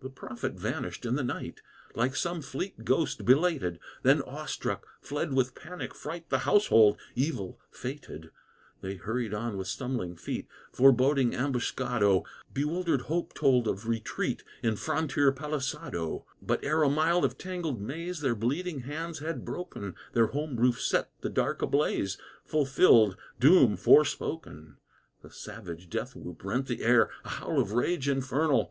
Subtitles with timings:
[0.00, 1.60] The prophet vanished in the night,
[1.96, 7.58] Like some fleet ghost belated: Then, awe struck, fled with panic fright The household, evil
[7.72, 8.30] fated.
[8.80, 12.22] They hurried on with stumbling feet, Foreboding ambuscado;
[12.54, 16.26] Bewildered hope told of retreat In frontier palisado.
[16.40, 20.80] But ere a mile of tangled maze Their bleeding hands had broken, Their home roof
[20.80, 24.76] set the dark ablaze, Fulfilling doom forespoken.
[25.22, 27.10] The savage death whoop rent the air!
[27.24, 28.68] A howl of rage infernal!